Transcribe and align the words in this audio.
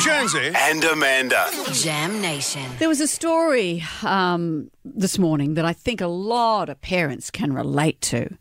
Jonesy 0.00 0.52
and 0.54 0.84
Amanda. 0.84 1.48
Jam 1.72 2.20
Nation. 2.20 2.62
There 2.78 2.88
was 2.88 3.00
a 3.00 3.08
story 3.08 3.82
um, 4.04 4.70
this 4.84 5.18
morning 5.18 5.54
that 5.54 5.64
I 5.64 5.72
think 5.72 6.00
a 6.00 6.06
lot 6.06 6.68
of 6.68 6.80
parents 6.80 7.30
can 7.30 7.52
relate 7.52 8.00
to. 8.02 8.36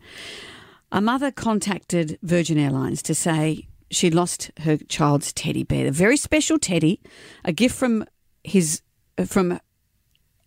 A 0.91 1.01
mother 1.01 1.31
contacted 1.31 2.19
Virgin 2.21 2.57
Airlines 2.57 3.01
to 3.03 3.15
say 3.15 3.67
she 3.89 4.09
lost 4.09 4.51
her 4.59 4.77
child's 4.77 5.33
teddy 5.33 5.63
bear, 5.63 5.87
a 5.87 5.91
very 5.91 6.17
special 6.17 6.59
teddy, 6.59 7.01
a 7.43 7.51
gift 7.51 7.75
from 7.75 8.05
his 8.43 8.81
from 9.25 9.59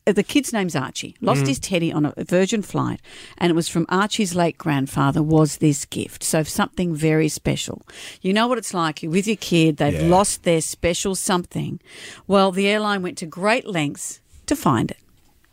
Uh, 0.06 0.12
the 0.12 0.22
kid's 0.22 0.52
name's 0.52 0.74
Archie. 0.74 1.16
Lost 1.20 1.44
mm. 1.44 1.48
his 1.48 1.58
teddy 1.58 1.92
on 1.92 2.06
a 2.06 2.24
Virgin 2.24 2.62
flight, 2.62 3.00
and 3.38 3.50
it 3.50 3.54
was 3.54 3.68
from 3.68 3.86
Archie's 3.88 4.34
late 4.34 4.58
grandfather. 4.58 5.22
Was 5.22 5.58
this 5.58 5.84
gift? 5.84 6.22
So 6.22 6.42
something 6.42 6.94
very 6.94 7.28
special. 7.28 7.82
You 8.22 8.32
know 8.32 8.46
what 8.46 8.58
it's 8.58 8.74
like. 8.74 9.02
You're 9.02 9.12
with 9.12 9.26
your 9.26 9.36
kid. 9.36 9.76
They've 9.76 9.92
Yeah. 9.94 10.08
lost 10.08 10.44
their 10.44 10.60
special 10.60 11.14
something. 11.14 11.80
Well, 12.26 12.50
the 12.52 12.66
airline 12.66 13.02
went 13.02 13.18
to 13.18 13.26
great 13.26 13.66
lengths 13.66 14.20
to 14.46 14.56
find 14.56 14.90
it. 14.90 14.98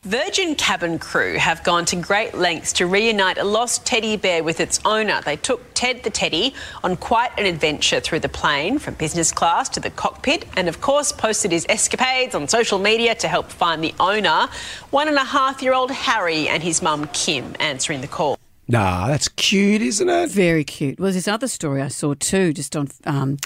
Virgin 0.08 0.56
cabin 0.56 1.00
crew 1.00 1.34
have 1.34 1.62
gone 1.66 1.84
to 1.84 1.98
great 1.98 2.34
lengths 2.34 2.72
to 2.72 2.88
reunite 2.88 3.38
a 3.38 3.44
lost 3.44 3.86
teddy 3.86 4.16
bear 4.16 4.42
with 4.42 4.62
its 4.62 4.80
owner. 4.86 5.20
They 5.20 5.36
took 5.36 5.62
Ted 5.74 6.04
the 6.04 6.10
teddy 6.10 6.54
on 6.82 6.96
quite 6.96 7.38
an 7.38 7.46
adventure 7.46 8.00
through 8.00 8.22
the 8.22 8.30
plane, 8.30 8.80
from 8.80 8.94
business 8.94 9.34
class 9.34 9.68
to 9.68 9.82
the 9.82 9.90
cockpit, 9.90 10.46
and 10.56 10.70
of 10.70 10.80
course 10.80 11.12
posted 11.12 11.52
his 11.52 11.66
escapades 11.68 12.36
on 12.36 12.48
social 12.48 12.80
media 12.80 13.16
to 13.16 13.28
help 13.28 13.52
find 13.52 13.84
the 13.84 13.94
owner. 14.00 14.48
One 14.92 15.10
and 15.10 15.18
a 15.18 15.26
half 15.26 15.62
year 15.62 15.74
old 15.74 15.92
Harry 15.92 16.48
and 16.48 16.64
his 16.64 16.82
mum 16.82 17.10
Kim 17.12 17.54
answering 17.60 18.00
the 18.00 18.08
call. 18.08 18.40
Nah, 18.70 19.08
that's 19.08 19.28
cute, 19.28 19.82
isn't 19.82 20.08
it? 20.08 20.32
Very 20.32 20.64
cute. 20.64 21.02
Well, 21.02 21.12
this 21.12 21.28
other 21.28 21.50
story 21.50 21.82
I 21.82 21.90
saw 21.90 22.14
too, 22.14 22.54
just 22.54 22.78
on 22.78 22.88
um, 23.04 23.40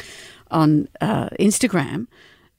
on 0.52 0.90
uh, 1.02 1.30
Instagram. 1.40 2.06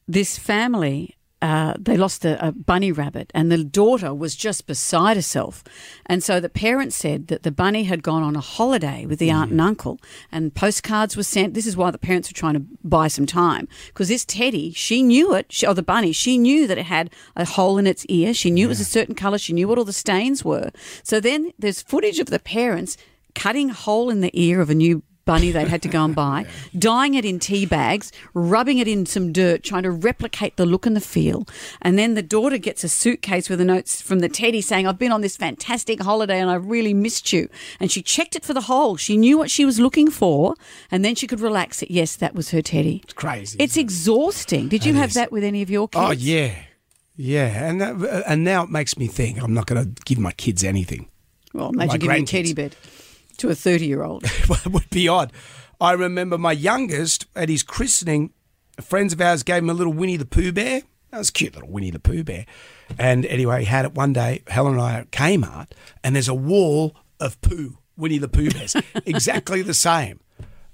This 0.08 0.38
family. 0.40 1.14
Uh, 1.42 1.74
they 1.76 1.96
lost 1.96 2.24
a, 2.24 2.46
a 2.46 2.52
bunny 2.52 2.92
rabbit, 2.92 3.30
and 3.34 3.50
the 3.50 3.64
daughter 3.64 4.14
was 4.14 4.36
just 4.36 4.66
beside 4.68 5.16
herself. 5.16 5.64
And 6.06 6.22
so 6.22 6.38
the 6.38 6.48
parents 6.48 6.94
said 6.94 7.26
that 7.26 7.42
the 7.42 7.50
bunny 7.50 7.82
had 7.82 8.04
gone 8.04 8.22
on 8.22 8.36
a 8.36 8.40
holiday 8.40 9.04
with 9.06 9.18
the 9.18 9.30
aunt 9.32 9.50
and 9.50 9.60
uncle, 9.60 10.00
and 10.30 10.54
postcards 10.54 11.16
were 11.16 11.24
sent. 11.24 11.54
This 11.54 11.66
is 11.66 11.76
why 11.76 11.90
the 11.90 11.98
parents 11.98 12.30
were 12.30 12.36
trying 12.36 12.54
to 12.54 12.64
buy 12.84 13.08
some 13.08 13.26
time 13.26 13.66
because 13.88 14.08
this 14.08 14.24
teddy, 14.24 14.72
she 14.72 15.02
knew 15.02 15.34
it, 15.34 15.46
she, 15.50 15.66
or 15.66 15.74
the 15.74 15.82
bunny, 15.82 16.12
she 16.12 16.38
knew 16.38 16.68
that 16.68 16.78
it 16.78 16.86
had 16.86 17.10
a 17.34 17.44
hole 17.44 17.76
in 17.76 17.88
its 17.88 18.06
ear. 18.06 18.32
She 18.32 18.50
knew 18.50 18.66
it 18.66 18.68
was 18.68 18.80
a 18.80 18.84
certain 18.84 19.16
colour. 19.16 19.38
She 19.38 19.52
knew 19.52 19.66
what 19.66 19.78
all 19.78 19.84
the 19.84 19.92
stains 19.92 20.44
were. 20.44 20.70
So 21.02 21.18
then 21.18 21.52
there's 21.58 21.82
footage 21.82 22.20
of 22.20 22.26
the 22.26 22.38
parents 22.38 22.96
cutting 23.34 23.70
a 23.70 23.74
hole 23.74 24.10
in 24.10 24.20
the 24.20 24.30
ear 24.32 24.60
of 24.60 24.70
a 24.70 24.74
new 24.74 25.02
bunny 25.24 25.50
they'd 25.50 25.68
had 25.68 25.82
to 25.82 25.88
go 25.88 26.04
and 26.04 26.14
buy, 26.14 26.46
dyeing 26.78 27.14
it 27.14 27.24
in 27.24 27.38
tea 27.38 27.66
bags, 27.66 28.12
rubbing 28.34 28.78
it 28.78 28.88
in 28.88 29.06
some 29.06 29.32
dirt, 29.32 29.62
trying 29.62 29.82
to 29.82 29.90
replicate 29.90 30.56
the 30.56 30.66
look 30.66 30.86
and 30.86 30.96
the 30.96 31.00
feel. 31.00 31.46
And 31.80 31.98
then 31.98 32.14
the 32.14 32.22
daughter 32.22 32.58
gets 32.58 32.84
a 32.84 32.88
suitcase 32.88 33.48
with 33.48 33.58
the 33.58 33.64
notes 33.64 34.00
from 34.02 34.20
the 34.20 34.28
teddy 34.28 34.60
saying, 34.60 34.86
I've 34.86 34.98
been 34.98 35.12
on 35.12 35.20
this 35.20 35.36
fantastic 35.36 36.02
holiday 36.02 36.40
and 36.40 36.50
I 36.50 36.54
really 36.54 36.94
missed 36.94 37.32
you. 37.32 37.48
And 37.80 37.90
she 37.90 38.02
checked 38.02 38.36
it 38.36 38.44
for 38.44 38.54
the 38.54 38.62
hole. 38.62 38.96
She 38.96 39.16
knew 39.16 39.38
what 39.38 39.50
she 39.50 39.64
was 39.64 39.78
looking 39.78 40.10
for 40.10 40.54
and 40.90 41.04
then 41.04 41.14
she 41.14 41.26
could 41.26 41.40
relax 41.40 41.82
it. 41.82 41.90
Yes, 41.90 42.16
that 42.16 42.34
was 42.34 42.50
her 42.50 42.62
teddy. 42.62 43.00
It's 43.04 43.12
crazy, 43.12 43.56
It's 43.60 43.76
exhausting. 43.76 44.68
Did 44.68 44.84
you 44.84 44.94
have 44.94 45.14
that 45.14 45.32
with 45.32 45.44
any 45.44 45.62
of 45.62 45.70
your 45.70 45.88
kids? 45.88 46.04
Oh 46.04 46.10
yeah, 46.12 46.54
yeah, 47.16 47.68
and 47.68 47.80
that, 47.80 47.94
uh, 47.94 48.22
and 48.26 48.44
now 48.44 48.62
it 48.64 48.70
makes 48.70 48.96
me 48.96 49.06
think 49.06 49.42
I'm 49.42 49.54
not 49.54 49.66
going 49.66 49.82
to 49.84 50.02
give 50.04 50.18
my 50.18 50.32
kids 50.32 50.64
anything. 50.64 51.08
Well, 51.52 51.72
My 51.72 51.84
imagine 51.84 52.00
giving 52.00 52.22
a 52.22 52.26
teddy 52.26 52.54
bed 52.54 52.74
to 53.42 53.50
a 53.50 53.54
30 53.54 53.86
year 53.86 54.02
old. 54.02 54.24
it 54.26 54.72
would 54.72 54.88
be 54.90 55.08
odd. 55.08 55.32
I 55.80 55.92
remember 55.92 56.38
my 56.38 56.52
youngest 56.52 57.26
at 57.34 57.48
his 57.48 57.62
christening, 57.62 58.32
friends 58.80 59.12
of 59.12 59.20
ours 59.20 59.42
gave 59.42 59.58
him 59.58 59.70
a 59.70 59.74
little 59.74 59.92
Winnie 59.92 60.16
the 60.16 60.24
Pooh 60.24 60.52
bear. 60.52 60.82
That 61.10 61.18
was 61.18 61.28
a 61.28 61.32
cute 61.32 61.54
little 61.54 61.68
Winnie 61.68 61.90
the 61.90 61.98
Pooh 61.98 62.22
bear. 62.22 62.46
And 62.98 63.26
anyway, 63.26 63.60
he 63.60 63.64
had 63.66 63.84
it 63.84 63.94
one 63.94 64.12
day. 64.12 64.42
Helen 64.46 64.74
and 64.74 64.82
I 64.82 64.94
are 64.94 65.00
at 65.00 65.10
Kmart, 65.10 65.68
and 66.04 66.14
there's 66.14 66.28
a 66.28 66.34
wall 66.34 66.94
of 67.20 67.40
poo, 67.40 67.78
Winnie 67.96 68.18
the 68.18 68.28
Pooh 68.28 68.50
bears, 68.50 68.76
exactly 69.06 69.60
the 69.60 69.74
same. 69.74 70.20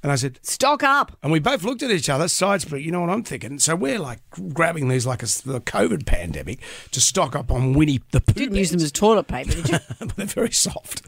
And 0.03 0.13
I 0.13 0.17
said, 0.17 0.39
Stock 0.43 0.83
up. 0.83 1.17
and 1.23 1.33
we 1.33 1.41
both 1.41 1.65
looked 1.65 1.83
at 1.83 1.91
each 1.91 2.09
other, 2.09 2.29
sides, 2.29 2.65
but 2.65 2.83
You 2.83 2.93
know 2.93 3.01
what 3.01 3.11
I'm 3.11 3.25
thinking? 3.25 3.59
So 3.59 3.75
we're 3.75 3.99
like 3.99 4.21
grabbing 4.53 4.89
these 4.89 5.07
like 5.07 5.23
it's 5.23 5.41
the 5.41 5.61
COVID 5.61 6.07
pandemic 6.07 6.61
to 6.93 7.01
stock 7.01 7.35
up 7.35 7.51
on 7.51 7.73
Winnie 7.73 8.01
the 8.13 8.21
Pooh. 8.21 8.35
Didn't 8.35 8.57
use 8.57 8.71
them 8.71 8.81
as 8.81 8.93
toilet 8.93 9.27
paper, 9.27 9.53
did 9.53 9.69
you? 9.71 9.79
they're 10.17 10.27
very 10.27 10.53
soft. 10.53 11.03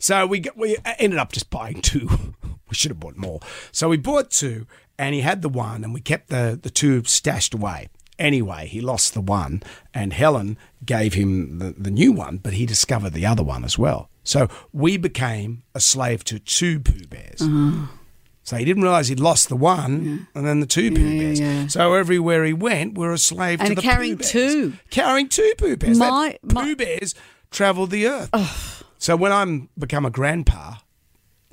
So 0.00 0.26
we 0.26 0.40
got, 0.40 0.56
we 0.56 0.76
ended 0.98 1.18
up 1.18 1.30
just 1.32 1.50
buying 1.50 1.80
two. 1.82 2.08
We 2.68 2.74
should 2.76 2.92
have 2.92 3.00
bought 3.00 3.16
more. 3.16 3.40
So 3.72 3.88
we 3.88 3.96
bought 3.96 4.30
two, 4.30 4.64
and 4.96 5.12
he 5.12 5.22
had 5.22 5.42
the 5.42 5.48
one, 5.48 5.82
and 5.82 5.92
we 5.92 6.00
kept 6.00 6.28
the 6.28 6.56
the 6.62 6.70
two 6.70 7.02
stashed 7.02 7.52
away. 7.52 7.88
Anyway, 8.16 8.68
he 8.68 8.80
lost 8.80 9.12
the 9.12 9.20
one, 9.20 9.60
and 9.92 10.12
Helen 10.12 10.56
gave 10.84 11.14
him 11.14 11.58
the, 11.58 11.74
the 11.76 11.90
new 11.90 12.12
one, 12.12 12.36
but 12.36 12.52
he 12.52 12.66
discovered 12.66 13.12
the 13.12 13.26
other 13.26 13.42
one 13.42 13.64
as 13.64 13.76
well. 13.76 14.08
So 14.22 14.46
we 14.72 14.96
became 14.98 15.64
a 15.74 15.80
slave 15.80 16.22
to 16.26 16.38
two 16.38 16.78
Pooh 16.78 17.08
Bears. 17.08 17.42
Uh-huh. 17.42 17.86
So 18.44 18.56
he 18.56 18.64
didn't 18.64 18.84
realise 18.84 19.08
he'd 19.08 19.18
lost 19.18 19.48
the 19.48 19.56
one 19.56 20.28
and 20.36 20.46
then 20.46 20.60
the 20.60 20.66
two 20.66 20.92
Pooh 20.92 21.00
Yeah, 21.00 21.20
Bears. 21.22 21.40
yeah. 21.40 21.66
So 21.66 21.94
everywhere 21.94 22.44
he 22.44 22.52
went, 22.52 22.96
we're 22.96 23.12
a 23.12 23.18
slave 23.18 23.58
to 23.58 23.64
And 23.66 23.76
the 23.76 23.82
carrying 23.82 24.12
Pooh 24.16 24.22
Bears. 24.22 24.30
two. 24.32 24.72
Carrying 24.90 25.28
two 25.28 25.52
Pooh 25.58 25.76
Bears. 25.76 25.98
That 25.98 26.08
My- 26.08 26.38
my- 26.44 26.74
Bears 26.74 27.16
travel 27.50 27.88
the 27.88 28.06
earth. 28.06 28.84
So 29.00 29.16
when 29.16 29.32
I'm 29.32 29.68
become 29.78 30.04
a 30.06 30.10
grandpa, 30.10 30.74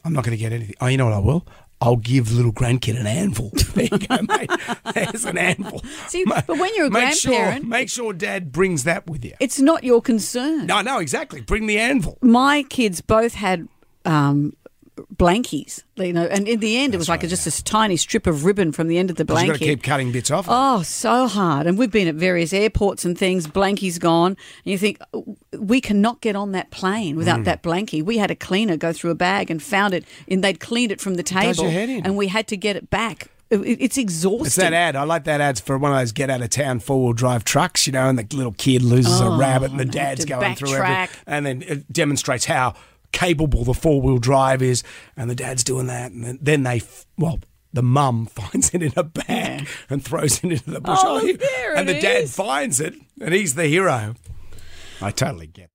I'm 0.03 0.13
not 0.13 0.23
going 0.23 0.37
to 0.37 0.41
get 0.41 0.53
anything. 0.53 0.75
Oh, 0.79 0.87
you 0.87 0.97
know 0.97 1.05
what 1.05 1.13
I 1.13 1.19
will? 1.19 1.47
I'll 1.79 1.95
give 1.95 2.31
little 2.31 2.51
grandkid 2.51 2.99
an 2.99 3.07
anvil. 3.07 3.51
There 3.77 3.85
you 3.91 3.99
go, 3.99 4.17
mate. 4.23 4.49
There's 4.95 5.23
an 5.25 5.37
anvil. 5.37 5.83
See, 6.07 6.25
but 6.25 6.47
when 6.47 6.71
you're 6.75 6.87
a 6.87 6.89
make 6.91 7.13
sure- 7.13 7.31
grandparent- 7.33 7.67
make 7.67 7.89
sure 7.89 8.11
Dad 8.13 8.51
brings 8.51 8.83
that 8.85 9.07
with 9.07 9.23
you. 9.23 9.33
It's 9.39 9.59
not 9.59 9.83
your 9.83 10.01
concern. 10.01 10.65
No, 10.67 10.81
no, 10.81 10.97
exactly. 10.99 11.41
Bring 11.41 11.67
the 11.67 11.77
anvil. 11.77 12.17
My 12.21 12.63
kids 12.63 13.01
both 13.01 13.33
had 13.35 13.67
um, 14.05 14.55
blankies, 15.15 15.83
you 15.95 16.13
know, 16.13 16.25
and 16.25 16.47
in 16.47 16.59
the 16.59 16.77
end, 16.77 16.93
it 16.93 16.97
was 16.97 17.07
like 17.09 17.23
a, 17.23 17.27
just 17.27 17.45
a 17.47 17.63
tiny 17.63 17.97
strip 17.97 18.27
of 18.27 18.45
ribbon 18.45 18.71
from 18.71 18.87
the 18.87 18.97
end 18.97 19.09
of 19.09 19.15
the 19.15 19.25
Because 19.25 19.41
you've 19.43 19.47
got 19.47 19.53
to 19.53 19.59
blanket. 19.59 19.75
keep 19.77 19.83
cutting 19.83 20.11
bits 20.11 20.31
off. 20.31 20.45
it. 20.47 20.51
Oh, 20.53 20.81
so 20.83 21.27
hard. 21.27 21.67
And 21.67 21.77
we've 21.77 21.91
been 21.91 22.07
at 22.07 22.15
various 22.15 22.53
airports 22.53 23.05
and 23.05 23.17
things, 23.17 23.47
blanky's 23.47 23.99
gone. 23.99 24.31
And 24.31 24.71
you 24.71 24.77
think, 24.77 24.99
we 25.57 25.81
cannot 25.81 26.21
get 26.21 26.35
on 26.35 26.51
that 26.53 26.71
plane 26.71 27.15
Mm. 27.15 27.17
without 27.17 27.43
that 27.45 27.63
blankie. 27.63 28.03
We 28.03 28.17
had 28.17 28.31
a 28.31 28.35
cleaner 28.35 28.77
go 28.77 28.91
through 28.93 29.11
a 29.11 29.15
bag 29.15 29.49
and 29.51 29.61
found 29.61 29.93
it, 29.93 30.03
and 30.27 30.43
they'd 30.43 30.59
cleaned 30.59 30.91
it 30.91 30.99
from 31.01 31.15
the 31.15 31.23
table. 31.23 31.63
your 31.63 31.71
head 31.71 31.89
in. 31.89 32.05
And 32.05 32.15
we 32.17 32.27
had 32.27 32.47
to 32.49 32.57
get 32.57 32.75
it 32.75 32.89
back. 32.89 33.29
It's 33.49 33.97
exhausting. 33.97 34.45
It's 34.45 34.55
that 34.57 34.73
ad. 34.73 34.97
I 34.97 35.03
like 35.03 35.23
that 35.23 35.39
ad 35.39 35.57
for 35.61 35.77
one 35.77 35.93
of 35.93 35.97
those 35.99 36.11
get 36.11 36.29
out 36.29 36.41
of 36.41 36.49
town 36.49 36.79
four 36.81 37.01
wheel 37.01 37.13
drive 37.13 37.45
trucks, 37.45 37.87
you 37.87 37.93
know, 37.93 38.09
and 38.09 38.19
the 38.19 38.35
little 38.35 38.51
kid 38.51 38.81
loses 38.81 39.21
a 39.21 39.29
rabbit 39.29 39.71
and 39.71 39.79
the 39.79 39.85
dad's 39.85 40.25
Oh, 40.25 40.27
going 40.27 40.55
through 40.55 40.71
backtrack. 40.71 41.09
and 41.25 41.45
then 41.45 41.61
it 41.65 41.91
demonstrates 41.93 42.43
how 42.43 42.73
capable 43.11 43.63
the 43.63 43.73
four 43.73 44.01
wheel 44.01 44.17
drive 44.17 44.61
is, 44.61 44.83
and 45.15 45.29
the 45.29 45.35
dad's 45.35 45.63
doing 45.63 45.87
that, 45.87 46.11
and 46.11 46.39
then, 46.41 46.63
they, 46.63 46.81
well, 47.17 47.39
the 47.73 47.83
mum 47.83 48.25
finds 48.31 48.73
it 48.73 48.81
in 48.83 48.93
a 48.95 49.03
bag 49.03 49.67
and 49.89 50.03
throws 50.03 50.43
it 50.43 50.51
into 50.51 50.71
the 50.71 50.77
oh, 50.77 50.81
bush. 50.81 50.99
Oh, 51.01 51.33
there 51.33 51.75
and 51.75 51.89
it 51.89 51.93
the 51.93 52.01
dad 52.01 52.23
is. 52.23 52.35
finds 52.35 52.79
it, 52.79 52.95
and 53.21 53.33
he's 53.33 53.55
the 53.55 53.67
hero. 53.67 54.15
I 55.01 55.11
totally 55.11 55.47
get. 55.47 55.69